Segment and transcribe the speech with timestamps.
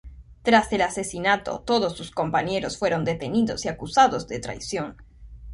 [0.41, 4.97] Tras el asesinato, todos sus compañeros fueron detenidos y acusados de traición.